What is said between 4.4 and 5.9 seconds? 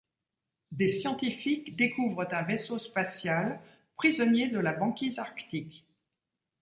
de la banquise arctique.